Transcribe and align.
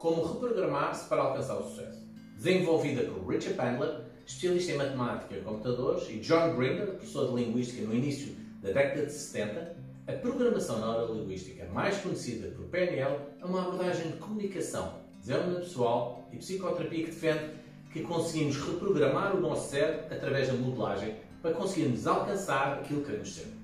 Como 0.00 0.24
reprogramar-se 0.24 1.06
para 1.10 1.20
alcançar 1.20 1.58
o 1.58 1.62
sucesso. 1.62 2.02
Desenvolvida 2.34 3.02
por 3.02 3.28
Richard 3.28 3.54
Bandler, 3.54 4.00
especialista 4.24 4.72
em 4.72 4.76
matemática 4.78 5.36
e 5.36 5.42
computadores, 5.42 6.08
e 6.08 6.20
John 6.20 6.56
Grinder, 6.56 6.86
professor 6.86 7.28
de 7.28 7.44
linguística 7.44 7.86
no 7.86 7.94
início 7.94 8.34
da 8.62 8.70
década 8.70 9.04
de 9.04 9.12
70, 9.12 9.76
a 10.06 10.12
programação 10.12 10.80
neurolinguística, 10.80 11.66
mais 11.66 11.98
conhecida 11.98 12.48
por 12.48 12.64
PNL, 12.68 13.14
é 13.42 13.44
uma 13.44 13.60
abordagem 13.60 14.12
de 14.12 14.16
comunicação, 14.16 15.00
desenvolvimento 15.20 15.64
pessoal 15.64 16.26
e 16.32 16.38
psicoterapia 16.38 17.04
que 17.04 17.10
defende 17.10 17.50
que 17.92 18.00
conseguimos 18.00 18.56
reprogramar 18.56 19.36
o 19.36 19.40
nosso 19.42 19.68
cérebro 19.68 20.06
através 20.10 20.48
da 20.48 20.54
modelagem 20.54 21.16
para 21.42 21.52
conseguirmos 21.52 22.06
alcançar 22.06 22.78
aquilo 22.78 23.00
que 23.00 23.06
queremos 23.08 23.34
ser. 23.34 23.59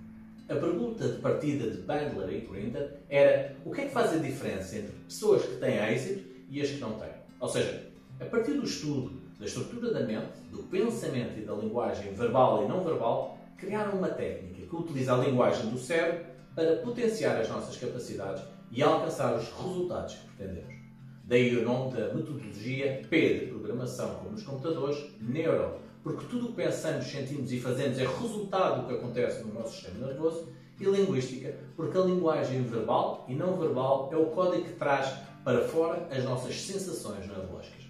A 0.48 0.54
pergunta 0.54 1.08
de 1.08 1.18
partida 1.18 1.68
de 1.68 1.78
Bandler 1.78 2.32
e 2.32 2.40
Grinder 2.46 3.00
era 3.08 3.56
o 3.64 3.72
que 3.72 3.80
é 3.80 3.86
que 3.86 3.92
faz 3.92 4.12
a 4.12 4.18
diferença 4.18 4.76
entre 4.76 4.92
pessoas 4.92 5.42
que 5.42 5.56
têm 5.56 5.76
êxito 5.76 6.24
e 6.48 6.62
as 6.62 6.70
que 6.70 6.78
não 6.78 6.92
têm. 6.92 7.10
Ou 7.40 7.48
seja, 7.48 7.88
a 8.20 8.24
partir 8.26 8.52
do 8.52 8.64
estudo 8.64 9.12
da 9.40 9.44
estrutura 9.44 9.92
da 9.92 10.06
mente, 10.06 10.38
do 10.52 10.62
pensamento 10.62 11.36
e 11.36 11.42
da 11.42 11.52
linguagem 11.52 12.12
verbal 12.12 12.64
e 12.64 12.68
não 12.68 12.84
verbal, 12.84 13.36
criaram 13.58 13.98
uma 13.98 14.08
técnica 14.08 14.66
que 14.68 14.76
utiliza 14.76 15.14
a 15.14 15.18
linguagem 15.18 15.68
do 15.68 15.78
cérebro 15.78 16.26
para 16.54 16.76
potenciar 16.76 17.36
as 17.40 17.48
nossas 17.48 17.76
capacidades 17.76 18.44
e 18.70 18.80
alcançar 18.84 19.34
os 19.34 19.48
resultados 19.48 20.14
que 20.14 20.28
pretendemos. 20.28 20.76
Daí 21.24 21.56
o 21.56 21.64
nome 21.64 21.92
da 21.92 22.14
metodologia 22.14 23.02
P 23.10 23.40
de 23.40 23.46
programação, 23.46 24.14
como 24.14 24.30
nos 24.30 24.44
computadores, 24.44 25.10
Neuro, 25.20 25.80
porque 26.06 26.26
tudo 26.26 26.44
o 26.44 26.48
que 26.50 26.62
pensamos, 26.62 27.04
sentimos 27.04 27.50
e 27.50 27.58
fazemos 27.58 27.98
é 27.98 28.06
resultado 28.06 28.82
do 28.82 28.86
que 28.86 28.94
acontece 28.94 29.42
no 29.42 29.52
nosso 29.52 29.72
sistema 29.72 30.06
nervoso, 30.06 30.48
e 30.78 30.84
linguística, 30.84 31.52
porque 31.74 31.98
a 31.98 32.02
linguagem 32.02 32.62
verbal 32.62 33.26
e 33.28 33.34
não 33.34 33.56
verbal 33.56 34.08
é 34.12 34.16
o 34.16 34.26
código 34.26 34.66
que 34.66 34.74
traz 34.74 35.12
para 35.42 35.66
fora 35.66 36.06
as 36.12 36.22
nossas 36.22 36.60
sensações 36.60 37.26
neurológicas. 37.26 37.86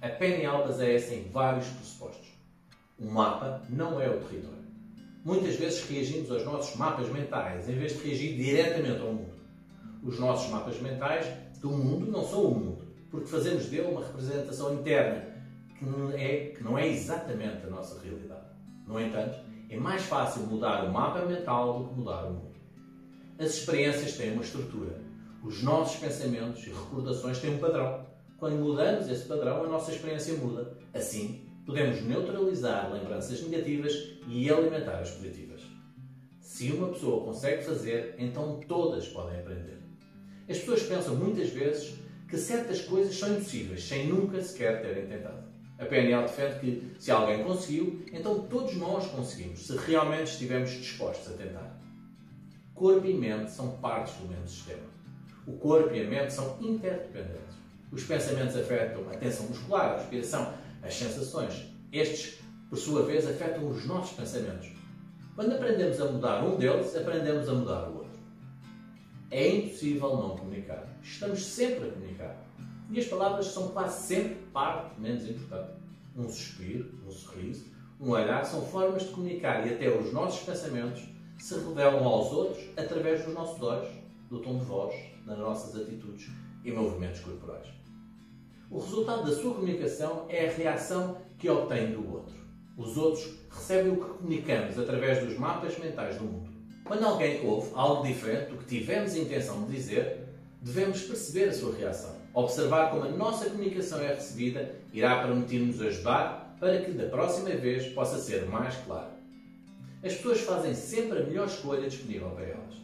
A 0.00 0.08
PNL 0.08 0.68
baseia-se 0.68 1.12
em 1.12 1.28
vários 1.30 1.66
pressupostos. 1.66 2.28
Um 2.96 3.10
mapa 3.10 3.60
não 3.68 4.00
é 4.00 4.08
o 4.08 4.20
território. 4.20 4.62
Muitas 5.24 5.56
vezes 5.56 5.82
reagimos 5.82 6.30
aos 6.30 6.44
nossos 6.44 6.76
mapas 6.76 7.08
mentais 7.08 7.68
em 7.68 7.74
vez 7.74 7.98
de 7.98 8.06
reagir 8.06 8.36
diretamente 8.36 9.00
ao 9.00 9.12
mundo. 9.12 9.34
Os 10.04 10.16
nossos 10.20 10.48
mapas 10.48 10.80
mentais 10.80 11.26
do 11.60 11.70
mundo 11.70 12.08
não 12.08 12.24
são 12.24 12.44
o 12.44 12.54
mundo, 12.54 12.84
porque 13.10 13.26
fazemos 13.26 13.66
dele 13.66 13.88
uma 13.88 14.06
representação 14.06 14.74
interna 14.74 15.37
que 15.78 15.84
não 15.84 16.10
é, 16.12 16.36
que 16.46 16.64
não 16.64 16.76
é 16.76 16.88
exatamente 16.88 17.64
a 17.64 17.70
nossa 17.70 18.00
realidade. 18.00 18.46
No 18.86 19.00
entanto, 19.00 19.38
é 19.70 19.76
mais 19.76 20.02
fácil 20.02 20.42
mudar 20.42 20.84
o 20.84 20.92
mapa 20.92 21.24
mental 21.24 21.78
do 21.78 21.88
que 21.88 21.94
mudar 21.94 22.24
o 22.24 22.32
mundo. 22.32 22.56
As 23.38 23.54
experiências 23.54 24.16
têm 24.16 24.32
uma 24.32 24.42
estrutura. 24.42 25.00
Os 25.44 25.62
nossos 25.62 26.00
pensamentos 26.00 26.66
e 26.66 26.70
recordações 26.70 27.38
têm 27.38 27.54
um 27.54 27.58
padrão. 27.58 28.04
Quando 28.38 28.56
mudamos 28.56 29.08
esse 29.08 29.26
padrão, 29.26 29.64
a 29.64 29.68
nossa 29.68 29.92
experiência 29.92 30.34
muda. 30.34 30.76
Assim, 30.92 31.46
podemos 31.64 32.02
neutralizar 32.02 32.92
lembranças 32.92 33.40
negativas 33.42 33.92
e 34.26 34.50
alimentar 34.50 34.98
as 34.98 35.10
positivas. 35.10 35.62
Se 36.40 36.72
uma 36.72 36.88
pessoa 36.88 37.24
consegue 37.24 37.62
fazer, 37.62 38.16
então 38.18 38.58
todas 38.66 39.06
podem 39.08 39.38
aprender. 39.38 39.78
As 40.48 40.58
pessoas 40.58 40.82
pensam 40.82 41.14
muitas 41.14 41.50
vezes 41.50 41.94
que 42.28 42.36
certas 42.36 42.80
coisas 42.80 43.14
são 43.16 43.32
impossíveis, 43.34 43.84
sem 43.84 44.08
nunca 44.08 44.40
sequer 44.40 44.82
terem 44.82 45.06
tentado. 45.06 45.46
A 45.78 45.84
PNL 45.84 46.22
defende 46.22 46.58
que, 46.58 46.96
se 46.98 47.10
alguém 47.10 47.44
conseguiu, 47.44 48.04
então 48.12 48.42
todos 48.48 48.74
nós 48.76 49.06
conseguimos, 49.06 49.64
se 49.64 49.76
realmente 49.76 50.32
estivermos 50.32 50.70
dispostos 50.70 51.32
a 51.32 51.36
tentar. 51.36 51.78
Corpo 52.74 53.06
e 53.06 53.14
mente 53.14 53.50
são 53.50 53.76
partes 53.78 54.14
do 54.14 54.28
mesmo 54.28 54.48
sistema. 54.48 54.82
O 55.46 55.52
corpo 55.52 55.94
e 55.94 56.04
a 56.04 56.08
mente 56.08 56.32
são 56.32 56.58
interdependentes. 56.60 57.56
Os 57.92 58.02
pensamentos 58.04 58.56
afetam 58.56 59.08
a 59.08 59.16
tensão 59.16 59.46
muscular, 59.46 59.92
a 59.92 59.96
respiração, 59.98 60.52
as 60.82 60.94
sensações. 60.94 61.66
Estes, 61.92 62.40
por 62.68 62.76
sua 62.76 63.04
vez, 63.04 63.26
afetam 63.26 63.66
os 63.68 63.86
nossos 63.86 64.16
pensamentos. 64.16 64.70
Quando 65.34 65.54
aprendemos 65.54 66.00
a 66.00 66.06
mudar 66.06 66.44
um 66.44 66.56
deles, 66.56 66.94
aprendemos 66.96 67.48
a 67.48 67.54
mudar 67.54 67.88
o 67.88 67.98
outro. 67.98 68.18
É 69.30 69.48
impossível 69.48 70.16
não 70.16 70.36
comunicar. 70.36 70.86
Estamos 71.02 71.44
sempre 71.44 71.88
a 71.88 71.92
comunicar. 71.92 72.36
E 72.90 72.98
as 72.98 73.06
palavras 73.06 73.46
são 73.46 73.68
quase 73.68 74.06
sempre 74.06 74.36
parte 74.52 74.98
menos 74.98 75.28
importante. 75.28 75.72
Um 76.16 76.28
suspiro, 76.28 76.90
um 77.06 77.10
sorriso, 77.10 77.66
um 78.00 78.10
olhar 78.10 78.44
são 78.44 78.62
formas 78.62 79.02
de 79.02 79.08
comunicar 79.08 79.66
e 79.66 79.74
até 79.74 79.90
os 79.90 80.12
nossos 80.12 80.44
pensamentos 80.44 81.02
se 81.38 81.54
revelam 81.54 82.04
aos 82.04 82.32
outros 82.32 82.64
através 82.76 83.24
dos 83.24 83.34
nossos 83.34 83.62
olhos, 83.62 83.88
do 84.30 84.40
tom 84.40 84.58
de 84.58 84.64
voz, 84.64 84.94
das 85.26 85.38
nossas 85.38 85.80
atitudes 85.80 86.30
e 86.64 86.72
movimentos 86.72 87.20
corporais. 87.20 87.68
O 88.70 88.80
resultado 88.80 89.24
da 89.24 89.34
sua 89.34 89.54
comunicação 89.54 90.26
é 90.28 90.48
a 90.48 90.52
reação 90.52 91.18
que 91.38 91.48
obtém 91.48 91.92
do 91.92 92.12
outro. 92.12 92.34
Os 92.76 92.96
outros 92.96 93.34
recebem 93.50 93.92
o 93.92 93.96
que 93.96 94.10
comunicamos 94.18 94.78
através 94.78 95.24
dos 95.24 95.38
mapas 95.38 95.78
mentais 95.78 96.16
do 96.16 96.24
mundo. 96.24 96.50
Quando 96.84 97.04
alguém 97.04 97.44
ouve 97.46 97.70
algo 97.74 98.06
diferente 98.06 98.50
do 98.50 98.58
que 98.58 98.66
tivemos 98.66 99.14
a 99.14 99.18
intenção 99.18 99.64
de 99.64 99.72
dizer, 99.72 100.24
devemos 100.62 101.02
perceber 101.02 101.48
a 101.48 101.52
sua 101.52 101.74
reação. 101.74 102.17
Observar 102.38 102.92
como 102.92 103.02
a 103.02 103.08
nossa 103.08 103.50
comunicação 103.50 104.00
é 104.00 104.14
recebida 104.14 104.72
irá 104.92 105.24
permitir-nos 105.24 105.82
ajudar 105.82 106.56
para 106.60 106.80
que 106.82 106.92
da 106.92 107.08
próxima 107.08 107.48
vez 107.48 107.92
possa 107.92 108.16
ser 108.16 108.46
mais 108.46 108.76
claro. 108.76 109.10
As 110.04 110.14
pessoas 110.14 110.42
fazem 110.42 110.72
sempre 110.72 111.18
a 111.18 111.22
melhor 111.24 111.48
escolha 111.48 111.90
disponível 111.90 112.30
para 112.30 112.44
elas. 112.44 112.74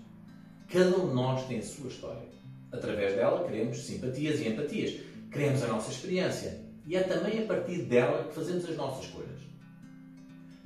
Cada 0.69 0.97
um 0.97 1.09
de 1.09 1.15
nós 1.15 1.47
tem 1.47 1.61
a 1.61 1.63
sua 1.63 1.87
história. 1.87 2.29
Através 2.73 3.15
dela 3.15 3.45
queremos 3.45 3.79
simpatias 3.79 4.41
e 4.41 4.49
empatias, 4.49 5.01
queremos 5.31 5.63
a 5.63 5.69
nossa 5.69 5.93
experiência 5.93 6.61
e 6.85 6.97
é 6.97 7.05
também 7.05 7.45
a 7.45 7.47
partir 7.47 7.83
dela 7.83 8.25
que 8.25 8.35
fazemos 8.35 8.69
as 8.69 8.77
nossas 8.77 9.05
escolhas. 9.05 9.41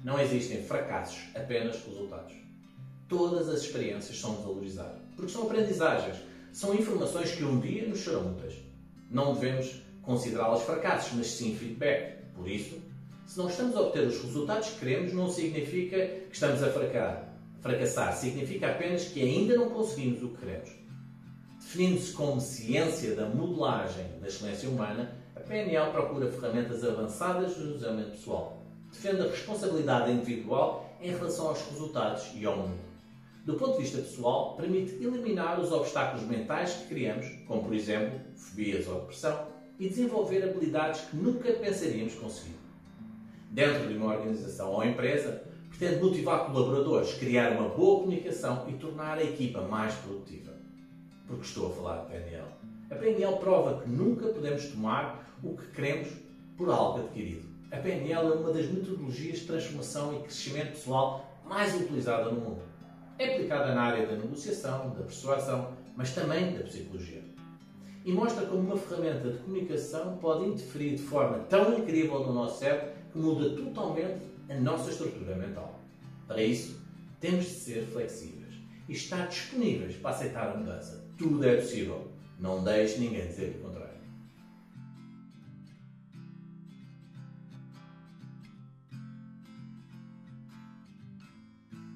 Não 0.02 0.18
existem 0.18 0.62
fracassos, 0.62 1.24
apenas 1.34 1.84
resultados. 1.84 2.32
Todas 3.06 3.50
as 3.50 3.60
experiências 3.60 4.18
são 4.18 4.36
de 4.36 4.44
valorizar, 4.44 4.98
porque 5.14 5.30
são 5.30 5.42
aprendizagens, 5.42 6.16
são 6.54 6.74
informações 6.74 7.32
que 7.32 7.44
um 7.44 7.60
dia 7.60 7.86
nos 7.86 7.98
serão 7.98 8.32
úteis 8.32 8.66
não 9.10 9.34
devemos 9.34 9.82
considerá-las 10.02 10.62
fracassos, 10.62 11.12
mas 11.14 11.26
sim 11.28 11.54
feedback. 11.54 12.18
Por 12.34 12.48
isso, 12.48 12.80
se 13.26 13.38
não 13.38 13.48
estamos 13.48 13.76
a 13.76 13.82
obter 13.82 14.06
os 14.06 14.22
resultados 14.22 14.70
que 14.70 14.78
queremos, 14.80 15.12
não 15.12 15.28
significa 15.28 15.98
que 15.98 16.32
estamos 16.32 16.62
a 16.62 16.70
fracassar. 16.70 17.28
Fracassar 17.60 18.16
significa 18.16 18.68
apenas 18.70 19.04
que 19.04 19.20
ainda 19.20 19.56
não 19.56 19.70
conseguimos 19.70 20.22
o 20.22 20.28
que 20.30 20.38
queremos. 20.38 20.70
Definindo-se 21.60 22.12
como 22.12 22.40
ciência 22.40 23.14
da 23.14 23.28
modelagem 23.28 24.06
da 24.20 24.28
excelência 24.28 24.68
humana, 24.68 25.14
a 25.36 25.40
PNL 25.40 25.92
procura 25.92 26.30
ferramentas 26.30 26.84
avançadas 26.84 27.56
do 27.56 27.74
desenvolvimento 27.74 28.12
pessoal. 28.12 28.62
Defende 28.90 29.20
a 29.20 29.30
responsabilidade 29.30 30.12
individual 30.12 30.96
em 31.00 31.10
relação 31.10 31.48
aos 31.48 31.60
resultados 31.70 32.30
e 32.34 32.46
ao 32.46 32.56
mundo. 32.56 32.78
Do 33.48 33.54
ponto 33.54 33.78
de 33.78 33.84
vista 33.84 33.96
pessoal, 33.96 34.56
permite 34.56 35.02
eliminar 35.02 35.58
os 35.58 35.72
obstáculos 35.72 36.22
mentais 36.26 36.74
que 36.74 36.88
criamos, 36.88 37.26
como 37.46 37.64
por 37.64 37.74
exemplo 37.74 38.20
fobias 38.36 38.86
ou 38.86 39.00
depressão, 39.00 39.46
e 39.78 39.88
desenvolver 39.88 40.44
habilidades 40.44 41.00
que 41.00 41.16
nunca 41.16 41.50
pensaríamos 41.54 42.14
conseguir. 42.16 42.56
Dentro 43.50 43.88
de 43.88 43.96
uma 43.96 44.14
organização 44.14 44.70
ou 44.70 44.84
empresa, 44.84 45.44
pretende 45.70 46.04
motivar 46.04 46.44
colaboradores, 46.44 47.14
criar 47.14 47.52
uma 47.52 47.70
boa 47.70 48.00
comunicação 48.00 48.68
e 48.68 48.74
tornar 48.74 49.16
a 49.16 49.24
equipa 49.24 49.62
mais 49.62 49.94
produtiva. 49.94 50.52
Porque 51.26 51.46
estou 51.46 51.68
a 51.68 51.70
falar 51.70 52.02
de 52.02 52.08
PNL. 52.08 52.48
A 52.90 52.94
PNL 52.96 53.38
prova 53.38 53.80
que 53.80 53.88
nunca 53.88 54.26
podemos 54.28 54.66
tomar 54.66 55.26
o 55.42 55.56
que 55.56 55.68
queremos 55.68 56.10
por 56.54 56.68
algo 56.68 56.98
adquirido. 56.98 57.48
A 57.72 57.78
PNL 57.78 58.26
é 58.26 58.34
uma 58.34 58.52
das 58.52 58.66
metodologias 58.66 59.38
de 59.38 59.46
transformação 59.46 60.14
e 60.16 60.18
crescimento 60.18 60.72
pessoal 60.72 61.24
mais 61.46 61.74
utilizada 61.74 62.30
no 62.30 62.38
mundo. 62.42 62.77
É 63.18 63.34
aplicada 63.34 63.74
na 63.74 63.82
área 63.82 64.06
da 64.06 64.14
negociação, 64.14 64.90
da 64.90 65.02
persuasão, 65.02 65.72
mas 65.96 66.14
também 66.14 66.56
da 66.56 66.64
psicologia 66.64 67.28
e 68.08 68.12
mostra 68.12 68.46
como 68.46 68.60
uma 68.60 68.76
ferramenta 68.78 69.30
de 69.30 69.38
comunicação 69.40 70.16
pode 70.16 70.46
interferir 70.46 70.96
de 70.96 71.02
forma 71.02 71.40
tão 71.40 71.78
incrível 71.78 72.20
no 72.20 72.32
nosso 72.32 72.60
cérebro 72.60 72.88
que 73.12 73.18
muda 73.18 73.50
totalmente 73.50 74.22
a 74.48 74.54
nossa 74.54 74.90
estrutura 74.90 75.36
mental. 75.36 75.78
Para 76.26 76.42
isso, 76.42 76.80
temos 77.20 77.44
de 77.44 77.50
ser 77.50 77.84
flexíveis 77.84 78.54
e 78.88 78.92
estar 78.92 79.26
disponíveis 79.26 79.94
para 79.96 80.10
aceitar 80.10 80.48
a 80.48 80.56
mudança. 80.56 81.04
Tudo 81.18 81.46
é 81.46 81.56
possível. 81.56 82.08
Não 82.38 82.64
deixe 82.64 82.98
ninguém 82.98 83.26
dizer 83.26 83.56
o 83.58 83.66
contrário. 83.66 83.98